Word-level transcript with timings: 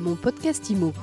Mon 0.00 0.16
podcast 0.16 0.70
IMO. 0.70 0.94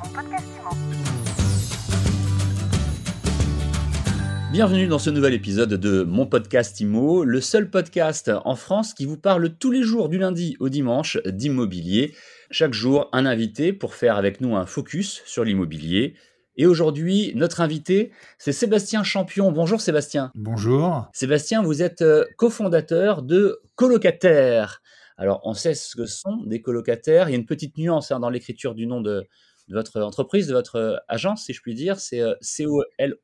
Bienvenue 4.52 4.88
dans 4.88 4.98
ce 4.98 5.12
nouvel 5.12 5.36
épisode 5.36 5.76
de 5.76 6.02
Mon 6.02 6.26
podcast 6.26 6.80
IMO, 6.80 7.24
le 7.24 7.40
seul 7.40 7.70
podcast 7.70 8.32
en 8.44 8.56
France 8.56 8.96
qui 8.96 9.06
vous 9.06 9.18
parle 9.18 9.52
tous 9.52 9.70
les 9.70 9.84
jours 9.84 10.10
du 10.10 10.18
lundi 10.18 10.58
au 10.60 10.70
dimanche 10.70 11.20
d'immobilier. 11.28 12.16
Chaque 12.50 12.74
jour, 12.74 13.08
un 13.14 13.28
invité 13.28 13.72
pour 13.72 13.94
faire 13.94 14.16
avec 14.18 14.42
nous 14.42 14.56
un 14.56 14.66
focus 14.66 15.22
sur 15.28 15.44
l'immobilier. 15.44 16.16
Et 16.56 16.66
aujourd'hui, 16.66 17.34
notre 17.36 17.62
invité, 17.62 18.12
c'est 18.40 18.52
Sébastien 18.52 19.04
Champion. 19.04 19.52
Bonjour 19.52 19.80
Sébastien. 19.80 20.32
Bonjour. 20.34 21.08
Sébastien, 21.14 21.62
vous 21.62 21.84
êtes 21.84 22.02
euh, 22.02 22.26
cofondateur 22.36 23.22
de 23.22 23.62
Colocataire. 23.76 24.82
Alors, 25.18 25.42
on 25.44 25.54
sait 25.54 25.74
ce 25.74 25.96
que 25.96 26.06
sont 26.06 26.38
des 26.46 26.62
colocataires. 26.62 27.28
Il 27.28 27.32
y 27.32 27.36
a 27.36 27.38
une 27.38 27.46
petite 27.46 27.78
nuance 27.78 28.12
hein, 28.12 28.20
dans 28.20 28.30
l'écriture 28.30 28.76
du 28.76 28.86
nom 28.86 29.02
de, 29.02 29.28
votre 29.70 30.00
entreprise, 30.02 30.48
de 30.48 30.54
votre 30.54 30.76
euh, 30.76 30.96
agence, 31.08 31.46
si 31.46 31.54
je 31.54 31.62
puis 31.62 31.74
dire. 31.74 32.00
C'est 32.00 32.22
euh, 32.22 32.36
C-O-L-O-C-A-T-E-R-E. 32.40 33.16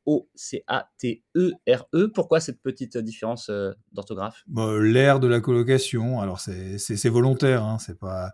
Pourquoi 2.12 2.40
cette 2.40 2.60
petite 2.60 2.98
différence 2.98 3.48
euh, 3.48 3.70
d'orthographe? 3.92 4.42
Bah, 4.48 4.76
L'ère 4.80 5.20
de 5.20 5.28
la 5.28 5.40
colocation. 5.40 6.20
Alors, 6.20 6.40
c'est 6.40 7.08
volontaire. 7.08 7.62
Hein, 7.62 7.78
c'est 7.78 7.98
pas, 7.98 8.32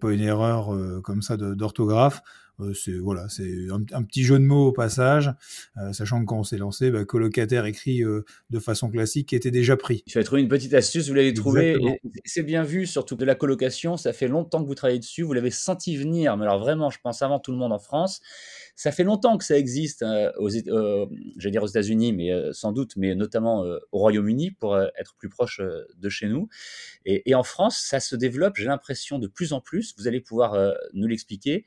pas 0.00 0.12
une 0.12 0.22
erreur 0.22 0.70
comme 1.02 1.20
ça 1.20 1.36
d'orthographe. 1.36 2.22
Euh, 2.60 2.72
c'est 2.72 2.92
voilà, 2.92 3.28
c'est 3.28 3.66
un, 3.70 4.02
petit 4.02 4.22
jeu 4.22 4.38
de 4.38 4.44
mots 4.44 4.68
au 4.68 4.72
passage, 4.72 5.30
euh, 5.76 5.92
sachant 5.92 6.20
que 6.20 6.26
quand 6.26 6.38
on 6.38 6.44
s'est 6.44 6.56
lancé, 6.56 6.90
bah, 6.90 7.04
colocataire 7.04 7.66
écrit 7.66 8.02
euh, 8.02 8.24
de 8.50 8.58
façon 8.58 8.90
classique 8.90 9.32
était 9.32 9.50
déjà 9.50 9.76
pris. 9.76 10.02
Tu 10.06 10.18
as 10.18 10.24
trouvé 10.24 10.40
une 10.40 10.48
petite 10.48 10.72
astuce, 10.72 11.08
vous 11.08 11.14
l'avez 11.14 11.34
trouvé. 11.34 11.76
C'est 12.24 12.42
bien 12.42 12.62
vu, 12.62 12.86
surtout 12.86 13.16
de 13.16 13.24
la 13.24 13.34
colocation. 13.34 13.96
Ça 13.96 14.12
fait 14.12 14.28
longtemps 14.28 14.62
que 14.62 14.68
vous 14.68 14.74
travaillez 14.74 14.98
dessus, 14.98 15.22
vous 15.22 15.34
l'avez 15.34 15.50
senti 15.50 15.96
venir. 15.96 16.36
Mais 16.36 16.44
alors 16.44 16.58
vraiment, 16.58 16.88
je 16.90 16.98
pense 17.02 17.20
avant 17.20 17.38
tout 17.38 17.52
le 17.52 17.58
monde 17.58 17.72
en 17.72 17.78
France. 17.78 18.20
Ça 18.74 18.92
fait 18.92 19.04
longtemps 19.04 19.38
que 19.38 19.44
ça 19.44 19.56
existe 19.56 20.04
aux, 20.38 20.50
j'allais 20.50 21.50
dire 21.50 21.62
aux 21.62 21.66
États-Unis, 21.66 22.12
mais 22.12 22.30
sans 22.52 22.72
doute, 22.72 22.92
mais 22.96 23.14
notamment 23.14 23.62
au 23.90 23.98
Royaume-Uni 23.98 24.50
pour 24.50 24.78
être 24.78 25.14
plus 25.16 25.30
proche 25.30 25.62
de 25.96 26.08
chez 26.10 26.28
nous. 26.28 26.48
Et, 27.06 27.30
et, 27.30 27.34
en 27.34 27.42
France, 27.42 27.78
ça 27.78 28.00
se 28.00 28.16
développe, 28.16 28.56
j'ai 28.56 28.66
l'impression, 28.66 29.18
de 29.18 29.28
plus 29.28 29.54
en 29.54 29.62
plus. 29.62 29.94
Vous 29.96 30.08
allez 30.08 30.20
pouvoir 30.20 30.74
nous 30.92 31.06
l'expliquer. 31.06 31.64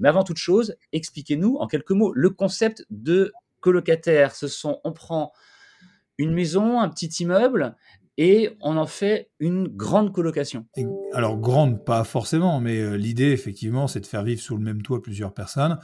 Mais 0.00 0.08
avant 0.08 0.24
toute 0.24 0.38
chose, 0.38 0.74
expliquez-nous 0.92 1.56
en 1.58 1.66
quelques 1.66 1.92
mots 1.92 2.12
le 2.14 2.30
concept 2.30 2.84
de 2.90 3.32
colocataire. 3.60 4.34
Ce 4.34 4.48
sont, 4.48 4.80
on 4.84 4.92
prend 4.92 5.32
une 6.18 6.32
maison, 6.32 6.80
un 6.80 6.88
petit 6.88 7.08
immeuble, 7.22 7.76
et 8.18 8.50
on 8.60 8.76
en 8.76 8.86
fait 8.86 9.30
une 9.38 9.68
grande 9.68 10.12
colocation. 10.12 10.66
Alors 11.14 11.38
grande, 11.38 11.84
pas 11.84 12.04
forcément, 12.04 12.60
mais 12.60 12.78
euh, 12.78 12.96
l'idée 12.96 13.30
effectivement, 13.30 13.86
c'est 13.86 14.00
de 14.00 14.06
faire 14.06 14.24
vivre 14.24 14.42
sous 14.42 14.56
le 14.56 14.62
même 14.62 14.82
toit 14.82 15.00
plusieurs 15.00 15.32
personnes. 15.32 15.78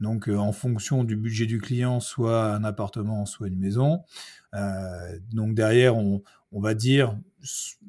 Donc 0.00 0.28
euh, 0.28 0.36
en 0.36 0.52
fonction 0.52 1.04
du 1.04 1.16
budget 1.16 1.44
du 1.44 1.60
client, 1.60 2.00
soit 2.00 2.54
un 2.54 2.64
appartement, 2.64 3.26
soit 3.26 3.48
une 3.48 3.58
maison. 3.58 4.04
Euh, 4.54 5.18
donc 5.32 5.54
derrière, 5.54 5.96
on, 5.96 6.22
va 6.60 6.74
dire, 6.74 7.18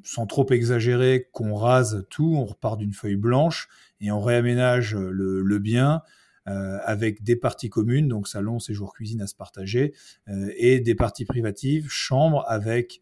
sans 0.02 0.26
trop 0.26 0.46
exagérer, 0.50 1.28
qu'on 1.32 1.54
rase 1.54 2.06
tout, 2.10 2.34
on 2.36 2.44
repart 2.44 2.78
d'une 2.78 2.94
feuille 2.94 3.16
blanche 3.16 3.68
et 4.00 4.10
on 4.10 4.20
réaménage 4.20 4.96
le, 4.96 5.58
bien 5.58 6.02
euh, 6.48 6.78
avec 6.84 7.22
des 7.22 7.36
parties 7.36 7.70
communes, 7.70 8.08
donc 8.08 8.28
salon, 8.28 8.58
séjour, 8.58 8.92
cuisine 8.92 9.22
à 9.22 9.26
se 9.26 9.34
partager, 9.34 9.94
euh, 10.28 10.50
et 10.56 10.80
des 10.80 10.94
parties 10.94 11.24
privatives, 11.24 11.88
chambre 11.88 12.44
avec 12.48 13.00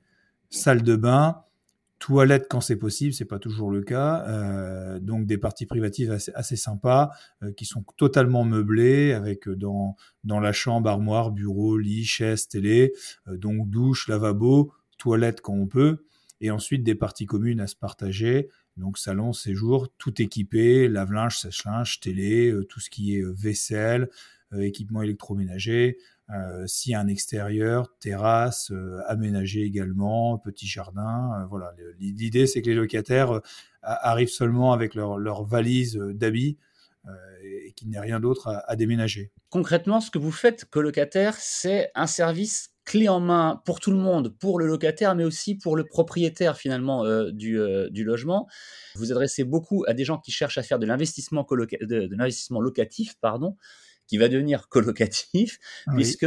salle 0.51 0.83
de 0.83 0.97
bain, 0.97 1.43
toilette 1.99 2.47
quand 2.51 2.61
c'est 2.61 2.77
possible, 2.77 3.13
c'est 3.13 3.25
pas 3.25 3.39
toujours 3.39 3.71
le 3.71 3.83
cas, 3.83 4.25
euh, 4.27 4.99
donc 4.99 5.27
des 5.27 5.39
parties 5.39 5.67
privatives 5.67 6.11
assez, 6.35 6.57
sympas 6.57 7.11
qui 7.57 7.65
sont 7.65 7.85
totalement 7.97 8.45
meublées 8.45 9.13
avec 9.13 9.49
dans 9.49 9.97
dans 10.25 10.41
la 10.41 10.53
chambre 10.53 10.91
armoire, 10.91 11.31
bureau, 11.31 11.79
lit, 11.79 12.05
chaise, 12.05 12.49
télé, 12.49 12.93
donc 13.29 13.71
douche, 13.71 14.09
lavabo, 14.09 14.73
toilette 15.03 15.41
quand 15.41 15.55
on 15.55 15.67
peut, 15.67 16.05
et 16.41 16.51
ensuite 16.51 16.85
des 16.85 16.95
parties 16.95 17.27
communes 17.27 17.61
à 17.61 17.67
se 17.67 17.77
partager 17.77 18.49
donc 18.77 18.99
salon, 18.99 19.33
séjour, 19.33 19.89
tout 19.99 20.21
équipé, 20.23 20.89
lave-linge, 20.89 21.39
sèche-linge, 21.39 22.01
télé, 22.01 22.51
euh, 22.51 22.65
tout 22.65 22.81
ce 22.81 22.89
qui 22.89 23.17
est 23.17 23.23
euh, 23.23 23.33
vaisselle, 23.37 24.09
euh, 24.53 24.61
équipement 24.61 25.03
électroménager, 25.03 25.99
a 26.29 26.65
un 26.95 27.09
extérieur, 27.09 27.95
terrasse, 27.99 28.73
aménagé 29.07 29.65
également, 29.65 30.39
petit 30.39 30.67
jardin. 30.67 31.47
voilà. 31.51 31.75
L'idée, 31.99 32.47
c'est 32.47 32.63
que 32.63 32.71
les 32.71 32.75
locataires 32.75 33.43
arrivent 33.83 34.31
seulement 34.31 34.73
avec 34.73 34.95
leur, 34.95 35.19
leur 35.19 35.45
valise 35.45 35.97
d'habits 35.97 36.57
et 37.43 37.73
qu'il 37.73 37.89
n'y 37.89 37.97
ait 37.97 38.01
rien 38.01 38.19
d'autre 38.19 38.49
à, 38.49 38.61
à 38.61 38.77
déménager. 38.77 39.31
Concrètement, 39.51 40.01
ce 40.01 40.11
que 40.11 40.19
vous 40.19 40.33
faites, 40.33 40.65
colocataire, 40.65 41.35
c'est 41.37 41.91
un 41.95 42.07
service 42.07 42.72
clé 42.85 43.09
en 43.09 43.21
main 43.21 43.63
pour 43.65 43.81
tout 43.81 43.91
le 43.91 43.97
monde, 43.97 44.37
pour 44.39 44.59
le 44.59 44.67
locataire, 44.67 45.15
mais 45.15 45.25
aussi 45.25 45.55
pour 45.55 45.77
le 45.77 45.85
propriétaire 45.85 46.57
finalement 46.57 47.05
euh, 47.05 47.31
du, 47.31 47.59
euh, 47.59 47.89
du, 47.91 48.05
logement. 48.05 48.49
Vous 48.97 49.13
adressez 49.13 49.45
beaucoup 49.45 49.85
à 49.87 49.95
des 49.95 50.05
gens 50.05 50.19
qui 50.19 50.33
cherchent 50.33 50.59
à 50.59 50.63
faire 50.63 50.79
de 50.79 50.87
l'investissement 50.87 51.47
de, 51.51 52.09
l'investissement 52.17 52.61
locatif, 52.61 53.15
pardon, 53.21 53.57
qui 54.07 54.19
va 54.19 54.29
devenir 54.29 54.69
colocatif, 54.69 55.59
puisque 55.95 56.27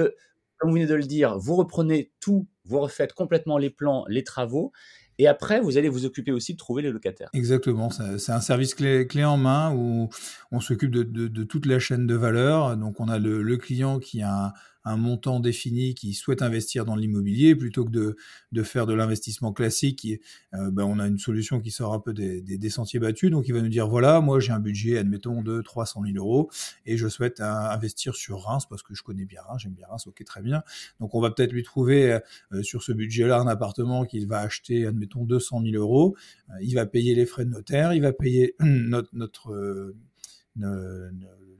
comme 0.57 0.69
vous 0.69 0.75
venez 0.75 0.87
de 0.87 0.95
le 0.95 1.03
dire, 1.03 1.37
vous 1.37 1.55
reprenez 1.55 2.13
tout, 2.21 2.47
vous 2.63 2.79
refaites 2.79 3.11
complètement 3.11 3.57
les 3.57 3.69
plans, 3.69 4.05
les 4.07 4.23
travaux, 4.23 4.71
et 5.17 5.27
après, 5.27 5.61
vous 5.61 5.77
allez 5.77 5.87
vous 5.87 6.05
occuper 6.05 6.31
aussi 6.31 6.53
de 6.53 6.57
trouver 6.57 6.81
les 6.81 6.91
locataires. 6.91 7.29
Exactement, 7.33 7.89
c'est 7.89 8.31
un 8.31 8.41
service 8.41 8.75
clé, 8.75 9.07
clé, 9.07 9.23
en 9.23 9.37
main 9.37 9.73
où 9.73 10.09
on 10.51 10.59
s'occupe 10.59 10.91
de, 10.91 11.03
de, 11.03 11.27
de, 11.27 11.43
toute 11.43 11.65
la 11.65 11.79
chaîne 11.79 12.05
de 12.05 12.15
valeur. 12.15 12.75
Donc 12.75 12.99
on 12.99 13.07
a 13.07 13.17
le, 13.17 13.41
le 13.41 13.57
client 13.57 13.99
qui 13.99 14.21
a 14.21 14.47
un, 14.47 14.53
un 14.85 14.97
montant 14.97 15.39
défini 15.39 15.95
qui 15.95 16.13
souhaite 16.13 16.41
investir 16.41 16.85
dans 16.85 16.95
l'immobilier 16.95 17.55
plutôt 17.55 17.83
que 17.83 17.89
de, 17.89 18.15
de 18.51 18.63
faire 18.63 18.85
de 18.85 18.93
l'investissement 18.93 19.51
classique. 19.51 20.07
Euh, 20.53 20.71
ben, 20.71 20.83
on 20.83 20.99
a 20.99 21.07
une 21.07 21.17
solution 21.17 21.59
qui 21.59 21.71
sort 21.71 21.93
un 21.93 21.99
peu 21.99 22.13
des, 22.13 22.41
des, 22.41 22.69
sentiers 22.69 22.99
battus. 22.99 23.31
Donc 23.31 23.47
il 23.47 23.53
va 23.53 23.61
nous 23.61 23.69
dire 23.69 23.87
voilà, 23.87 24.21
moi 24.21 24.39
j'ai 24.39 24.51
un 24.51 24.59
budget, 24.59 24.97
admettons, 24.97 25.41
de 25.41 25.61
300 25.61 26.03
000 26.05 26.17
euros 26.17 26.49
et 26.85 26.97
je 26.97 27.07
souhaite 27.07 27.41
investir 27.41 28.15
sur 28.15 28.41
Reims 28.41 28.65
parce 28.69 28.83
que 28.83 28.93
je 28.93 29.03
connais 29.03 29.25
bien 29.25 29.41
Reims, 29.47 29.61
j'aime 29.61 29.73
bien 29.73 29.87
Reims, 29.89 30.05
ok, 30.07 30.23
très 30.23 30.41
bien. 30.41 30.63
Donc 30.99 31.15
on 31.15 31.21
va 31.21 31.31
peut-être 31.31 31.51
lui 31.51 31.63
trouver 31.63 32.19
euh, 32.51 32.63
sur 32.63 32.83
ce 32.83 32.91
budget-là 32.91 33.39
un 33.39 33.47
appartement 33.47 34.05
qu'il 34.05 34.27
va 34.27 34.39
acheter, 34.39 34.85
admettons, 34.85 35.25
200 35.25 35.63
000 35.63 35.75
euros. 35.75 36.15
Euh, 36.49 36.53
il 36.61 36.75
va 36.75 36.85
payer 36.85 37.15
les 37.15 37.25
frais 37.25 37.45
de 37.45 37.49
notaire, 37.49 37.93
il 37.93 38.01
va 38.01 38.13
payer 38.13 38.55
notre, 38.59 39.93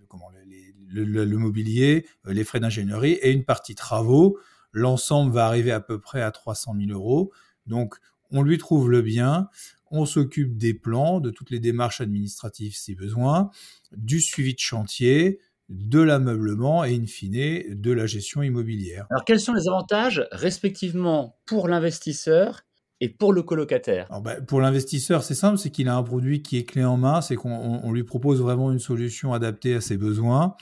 comment, 0.08 0.30
les, 0.48 0.74
le, 0.90 1.38
mobilier, 1.38 2.06
euh, 2.28 2.34
les 2.34 2.44
frais 2.44 2.60
d'ingénierie 2.60 3.14
et 3.14 3.32
une 3.32 3.46
partie 3.46 3.76
travaux. 3.76 4.38
L'ensemble 4.72 5.34
va 5.34 5.46
arriver 5.46 5.72
à 5.72 5.80
peu 5.80 6.00
près 6.00 6.22
à 6.22 6.32
300 6.32 6.76
000 6.78 6.92
euros. 6.92 7.32
Donc, 7.66 7.96
on 8.32 8.42
lui 8.42 8.58
trouve 8.58 8.90
le 8.90 9.02
bien, 9.02 9.50
on 9.92 10.06
s'occupe 10.06 10.58
des 10.58 10.74
plans, 10.74 11.20
de 11.20 11.30
toutes 11.30 11.52
les 11.52 11.60
démarches 11.60 12.02
administratives 12.02 12.76
si 12.76 12.96
besoin, 12.96 13.50
du 13.96 14.20
suivi 14.20 14.54
de 14.54 14.60
chantier, 14.60 15.40
de 15.70 16.00
l'ameublement 16.00 16.84
et 16.84 16.96
in 16.96 17.06
fine 17.06 17.64
de 17.70 17.92
la 17.92 18.06
gestion 18.06 18.44
immobilière. 18.44 19.08
Alors 19.10 19.26
quels 19.26 19.40
sont 19.40 19.54
les 19.54 19.68
avantages 19.68 20.28
respectivement 20.32 21.38
pour 21.46 21.68
l'investisseur 21.68 22.65
et 23.02 23.10
pour 23.10 23.34
le 23.34 23.44
colocataire 23.44 24.08
ben, 24.22 24.44
Pour 24.46 24.62
l'investisseur, 24.62 25.24
c'est 25.24 25.36
simple, 25.36 25.58
c'est 25.58 25.70
qu'il 25.70 25.90
a 25.90 25.96
un 25.96 26.04
produit 26.04 26.42
qui 26.42 26.58
est 26.58 26.64
clé 26.64 26.84
en 26.84 26.98
main, 26.98 27.22
c'est 27.22 27.36
qu'on 27.36 27.92
lui 27.92 28.04
propose 28.04 28.42
vraiment 28.42 28.72
une 28.72 28.80
solution 28.80 29.34
adaptée 29.34 29.76
à 29.76 29.82
ses 29.82 29.98
besoins. 29.98 30.56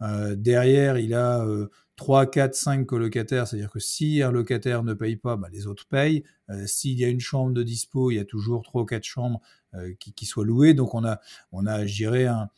Euh, 0.00 0.34
derrière, 0.36 0.98
il 0.98 1.14
a 1.14 1.44
3, 1.96 2.26
4, 2.26 2.54
5 2.54 2.86
colocataires, 2.86 3.46
c'est-à-dire 3.46 3.70
que 3.70 3.78
si 3.78 4.22
un 4.22 4.32
locataire 4.32 4.82
ne 4.82 4.94
paye 4.94 5.16
pas, 5.16 5.36
bah, 5.36 5.48
les 5.52 5.66
autres 5.66 5.86
payent. 5.86 6.24
Euh, 6.50 6.66
s'il 6.66 6.98
y 6.98 7.04
a 7.04 7.08
une 7.08 7.20
chambre 7.20 7.52
de 7.52 7.62
dispo, 7.62 8.10
il 8.10 8.16
y 8.16 8.18
a 8.18 8.24
toujours 8.24 8.62
3 8.62 8.82
ou 8.82 8.84
4 8.84 9.04
chambres 9.04 9.40
euh, 9.74 9.92
qui, 9.98 10.26
soient 10.26 10.44
louées. 10.44 10.74
Donc 10.74 10.94
on 10.94 11.04
a, 11.04 11.20
on 11.52 11.66
a 11.66 11.86
je 11.86 11.94
dirais, 11.94 12.26
un, 12.26 12.48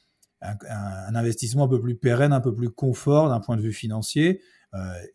un, 0.40 1.14
investissement 1.14 1.64
un 1.64 1.68
peu 1.68 1.80
plus 1.80 1.96
pérenne, 1.96 2.32
un 2.32 2.40
peu 2.40 2.54
plus 2.54 2.70
confort 2.70 3.28
d'un 3.28 3.40
point 3.40 3.56
de 3.56 3.62
vue 3.62 3.72
financier. 3.72 4.40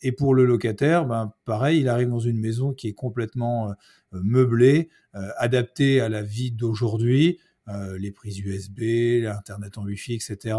Et 0.01 0.11
pour 0.13 0.35
le 0.35 0.45
locataire, 0.45 1.05
ben, 1.05 1.33
pareil, 1.43 1.81
il 1.81 1.89
arrive 1.89 2.09
dans 2.09 2.19
une 2.19 2.39
maison 2.39 2.73
qui 2.73 2.87
est 2.87 2.93
complètement 2.93 3.73
meublée, 4.11 4.89
adaptée 5.13 5.99
à 5.99 6.07
la 6.07 6.21
vie 6.21 6.51
d'aujourd'hui, 6.51 7.39
euh, 7.69 7.99
les 7.99 8.11
prises 8.11 8.39
USB, 8.39 8.79
l'internet 9.21 9.77
en 9.77 9.83
Wi-Fi, 9.83 10.15
etc. 10.15 10.57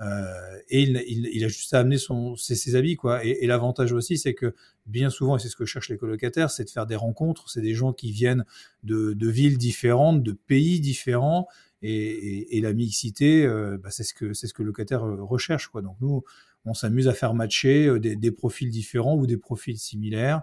Euh, 0.00 0.58
et 0.70 0.82
il, 0.82 1.44
a 1.44 1.48
juste 1.48 1.72
à 1.72 1.78
amener 1.78 1.98
son, 1.98 2.34
ses, 2.34 2.74
habits, 2.74 2.96
quoi. 2.96 3.24
Et, 3.24 3.46
l'avantage 3.46 3.92
aussi, 3.92 4.18
c'est 4.18 4.34
que 4.34 4.54
bien 4.86 5.08
souvent, 5.08 5.36
et 5.36 5.38
c'est 5.38 5.48
ce 5.48 5.54
que 5.54 5.64
cherchent 5.64 5.90
les 5.90 5.96
colocataires, 5.96 6.50
c'est 6.50 6.64
de 6.64 6.70
faire 6.70 6.86
des 6.86 6.96
rencontres. 6.96 7.48
C'est 7.48 7.60
des 7.60 7.74
gens 7.74 7.92
qui 7.92 8.10
viennent 8.10 8.44
de, 8.82 9.14
villes 9.28 9.56
différentes, 9.56 10.24
de 10.24 10.32
pays 10.32 10.80
différents, 10.80 11.46
et, 11.80 12.60
la 12.60 12.72
mixité, 12.72 13.44
euh, 13.44 13.78
bah, 13.78 13.90
c'est 13.92 14.04
ce 14.04 14.14
que 14.14 14.32
c'est 14.34 14.48
ce 14.48 14.54
que 14.54 14.62
le 14.62 14.68
locataire 14.68 15.04
euh, 15.04 15.22
recherche, 15.22 15.68
quoi. 15.68 15.80
Donc 15.82 15.96
nous, 16.00 16.24
on 16.64 16.74
s'amuse 16.74 17.08
à 17.08 17.12
faire 17.12 17.34
matcher 17.34 17.98
des, 17.98 18.16
des, 18.16 18.30
profils 18.30 18.70
différents 18.70 19.16
ou 19.16 19.26
des 19.26 19.36
profils 19.36 19.78
similaires. 19.78 20.42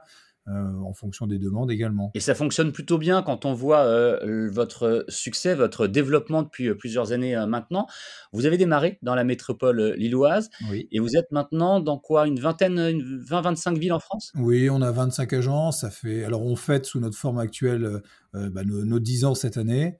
euh, 0.50 0.82
en 0.84 0.94
fonction 0.94 1.28
des 1.28 1.38
demandes 1.38 1.70
également. 1.70 2.10
Et 2.16 2.20
ça 2.20 2.34
fonctionne 2.34 2.72
plutôt 2.72 2.98
bien 2.98 3.22
quand 3.22 3.46
on 3.46 3.54
voit 3.54 3.82
euh, 3.82 4.50
votre 4.50 5.06
succès, 5.08 5.54
votre 5.54 5.86
développement 5.86 6.42
depuis 6.42 6.70
euh, 6.70 6.76
plusieurs 6.76 7.12
années 7.12 7.36
maintenant. 7.48 7.86
Vous 8.34 8.48
avez 8.48 8.58
démarré 8.58 8.98
dans 9.04 9.14
la 9.14 9.24
métropole 9.24 9.94
lilloise 9.96 10.50
et 10.92 11.00
vous 11.00 11.16
êtes 11.16 11.32
maintenant 11.32 11.80
dans 11.80 12.00
quoi 12.00 12.26
Une 12.26 12.40
vingtaine, 12.40 12.80
20-25 12.80 13.78
villes 13.78 13.94
en 13.94 14.00
France? 14.00 14.32
Oui, 14.36 14.72
on 14.72 14.82
a 14.82 14.92
25 14.92 15.34
agences. 15.34 15.82
Ça 15.82 15.92
fait, 15.92 16.24
alors 16.24 16.44
on 16.44 16.56
fête 16.56 16.86
sous 16.86 17.00
notre 17.00 17.18
forme 17.18 17.38
actuelle 17.38 18.02
bah, 18.34 18.64
nos, 18.64 19.00
10 19.00 19.26
ans 19.26 19.36
cette 19.36 19.58
année. 19.58 20.00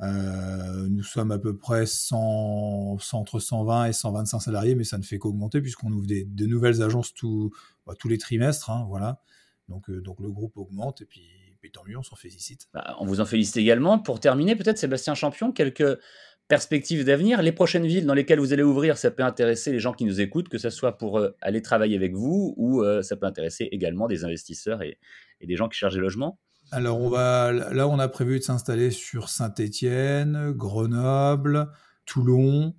Nous 0.00 1.02
sommes 1.02 1.30
à 1.30 1.38
peu 1.38 1.56
près 1.56 1.86
100, 1.86 2.98
entre 3.12 3.38
120 3.38 3.86
et 3.86 3.92
125 3.92 4.40
salariés, 4.40 4.74
mais 4.74 4.84
ça 4.84 4.98
ne 4.98 5.02
fait 5.02 5.18
qu'augmenter 5.18 5.60
puisqu'on 5.60 5.92
ouvre 5.92 6.06
des, 6.06 6.24
de 6.24 6.46
nouvelles 6.46 6.82
agences 6.82 7.12
bah, 7.86 7.94
tous 7.98 8.08
les 8.08 8.18
trimestres. 8.18 8.70
Hein, 8.70 8.84
voilà. 8.88 9.20
Donc, 9.68 9.90
euh, 9.90 10.00
donc 10.00 10.20
le 10.20 10.30
groupe 10.30 10.56
augmente 10.56 11.00
et 11.02 11.06
puis, 11.06 11.22
tant 11.72 11.82
mieux, 11.84 11.98
on 11.98 12.02
s'en 12.04 12.14
félicite. 12.14 12.68
Bah, 12.72 12.94
on 13.00 13.06
vous 13.06 13.20
en 13.20 13.24
félicite 13.24 13.56
également. 13.56 13.98
Pour 13.98 14.20
terminer, 14.20 14.54
peut-être 14.54 14.78
Sébastien 14.78 15.16
Champion, 15.16 15.50
quelques 15.50 15.98
perspectives 16.48 17.04
d'avenir. 17.04 17.42
Les 17.42 17.52
prochaines 17.52 17.86
villes 17.86 18.06
dans 18.06 18.14
lesquelles 18.14 18.38
vous 18.38 18.52
allez 18.52 18.62
ouvrir, 18.62 18.96
ça 18.98 19.10
peut 19.10 19.24
intéresser 19.24 19.72
les 19.72 19.80
gens 19.80 19.92
qui 19.92 20.04
nous 20.04 20.20
écoutent, 20.20 20.48
que 20.48 20.58
ce 20.58 20.70
soit 20.70 20.96
pour 20.96 21.18
euh, 21.18 21.36
aller 21.40 21.62
travailler 21.62 21.96
avec 21.96 22.14
vous 22.14 22.54
ou 22.56 22.82
euh, 22.82 23.02
ça 23.02 23.16
peut 23.16 23.26
intéresser 23.26 23.68
également 23.72 24.06
des 24.06 24.24
investisseurs 24.24 24.82
et, 24.82 24.98
des 25.42 25.56
gens 25.56 25.68
qui 25.68 25.76
cherchent 25.76 25.94
des 25.94 26.00
logements. 26.00 26.38
Alors 26.72 27.00
on 27.00 27.08
va, 27.08 27.52
là, 27.52 27.88
on 27.88 27.98
a 27.98 28.08
prévu 28.08 28.38
de 28.38 28.44
s'installer 28.44 28.90
sur 28.90 29.28
Saint-Étienne, 29.28 30.52
Grenoble, 30.52 31.70
Toulon. 32.04 32.74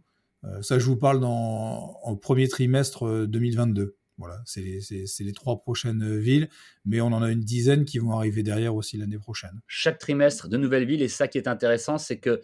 ça, 0.61 0.79
je 0.79 0.85
vous 0.85 0.97
parle 0.97 1.19
dans, 1.19 1.99
en 2.03 2.15
premier 2.15 2.47
trimestre 2.47 3.25
2022. 3.27 3.97
Voilà, 4.17 4.41
c'est 4.45 4.81
les 5.19 5.33
trois 5.33 5.59
prochaines 5.59 6.17
villes, 6.17 6.49
mais 6.85 7.01
on 7.01 7.07
en 7.07 7.21
a 7.21 7.31
une 7.31 7.41
dizaine 7.41 7.85
qui 7.85 7.99
vont 7.99 8.13
arriver 8.13 8.41
derrière 8.41 8.75
aussi 8.75 8.97
l'année 8.97 9.19
prochaine. 9.19 9.61
Chaque 9.67 9.99
trimestre, 9.99 10.49
de 10.49 10.57
nouvelles 10.57 10.85
villes, 10.85 11.03
et 11.03 11.07
ça 11.07 11.27
qui 11.27 11.37
est 11.37 11.47
intéressant, 11.47 11.99
c'est 11.99 12.17
que 12.17 12.41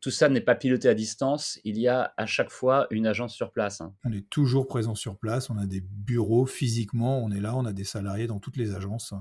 tout 0.00 0.10
ça 0.10 0.28
n'est 0.28 0.42
pas 0.42 0.54
piloté 0.54 0.86
à 0.86 0.94
distance, 0.94 1.58
il 1.64 1.78
y 1.78 1.88
a 1.88 2.12
à 2.18 2.26
chaque 2.26 2.50
fois 2.50 2.86
une 2.90 3.06
agence 3.06 3.34
sur 3.34 3.52
place. 3.52 3.80
Hein. 3.80 3.94
On 4.04 4.12
est 4.12 4.28
toujours 4.28 4.66
présent 4.66 4.94
sur 4.94 5.16
place, 5.16 5.48
on 5.48 5.56
a 5.56 5.64
des 5.64 5.80
bureaux 5.80 6.44
physiquement, 6.44 7.24
on 7.24 7.30
est 7.30 7.40
là, 7.40 7.56
on 7.56 7.64
a 7.64 7.72
des 7.72 7.84
salariés 7.84 8.26
dans 8.26 8.38
toutes 8.38 8.58
les 8.58 8.74
agences 8.74 9.14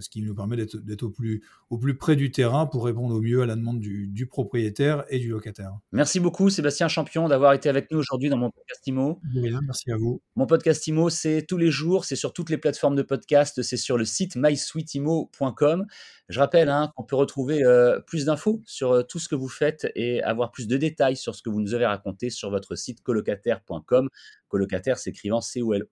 ce 0.00 0.08
qui 0.08 0.22
nous 0.22 0.34
permet 0.34 0.56
d'être 0.56 1.02
au 1.02 1.10
plus, 1.10 1.42
au 1.70 1.78
plus 1.78 1.96
près 1.96 2.16
du 2.16 2.30
terrain 2.30 2.66
pour 2.66 2.84
répondre 2.84 3.14
au 3.14 3.20
mieux 3.20 3.42
à 3.42 3.46
la 3.46 3.56
demande 3.56 3.80
du, 3.80 4.26
propriétaire 4.26 5.04
et 5.08 5.18
du 5.18 5.28
locataire. 5.28 5.72
Merci 5.92 6.20
beaucoup 6.20 6.50
Sébastien 6.50 6.88
Champion 6.88 7.28
d'avoir 7.28 7.52
été 7.52 7.68
avec 7.68 7.90
nous 7.90 7.98
aujourd'hui 7.98 8.28
dans 8.28 8.36
mon 8.36 8.50
podcast 8.50 8.86
IMO. 8.86 9.20
merci 9.24 9.90
à 9.90 9.96
vous. 9.96 10.20
Mon 10.34 10.46
podcast 10.46 10.86
IMO, 10.86 11.10
c'est 11.10 11.44
tous 11.48 11.58
les 11.58 11.70
jours, 11.70 12.04
c'est 12.04 12.16
sur 12.16 12.32
toutes 12.32 12.50
les 12.50 12.58
plateformes 12.58 12.96
de 12.96 13.02
podcast, 13.02 13.62
c'est 13.62 13.76
sur 13.76 13.96
le 13.96 14.04
site 14.04 14.36
mysweetimo.com. 14.36 15.86
Je 16.28 16.40
rappelle 16.40 16.68
hein, 16.68 16.92
qu'on 16.96 17.04
peut 17.04 17.14
retrouver 17.16 17.62
euh, 17.62 18.00
plus 18.00 18.24
d'infos 18.24 18.60
sur 18.66 18.92
euh, 18.92 19.02
tout 19.02 19.20
ce 19.20 19.28
que 19.28 19.36
vous 19.36 19.48
faites 19.48 19.86
et 19.94 20.22
avoir 20.22 20.50
plus 20.50 20.66
de 20.66 20.76
détails 20.76 21.16
sur 21.16 21.36
ce 21.36 21.42
que 21.42 21.50
vous 21.50 21.60
nous 21.60 21.74
avez 21.74 21.86
raconté 21.86 22.30
sur 22.30 22.50
votre 22.50 22.74
site 22.74 23.00
colocataire.com. 23.02 24.08
Colocataire 24.48 24.98
s'écrivant 24.98 25.40
C-O-L-O-C-A-T-E-R 25.40 25.86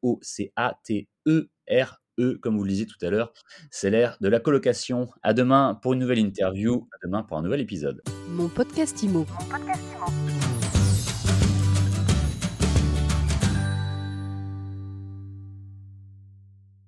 eux, 2.18 2.38
comme 2.40 2.56
vous 2.56 2.64
le 2.64 2.70
disiez 2.70 2.86
tout 2.86 3.04
à 3.04 3.10
l'heure, 3.10 3.32
c'est 3.70 3.90
l'ère 3.90 4.16
de 4.20 4.28
la 4.28 4.40
colocation. 4.40 5.08
À 5.22 5.34
demain 5.34 5.78
pour 5.82 5.92
une 5.92 6.00
nouvelle 6.00 6.18
interview, 6.18 6.88
à 6.92 7.06
demain 7.06 7.22
pour 7.22 7.38
un 7.38 7.42
nouvel 7.42 7.60
épisode. 7.60 8.02
Mon 8.28 8.48
podcast 8.48 9.02
Mon 9.04 9.24
podcast 9.24 9.82
Imo. 9.96 10.23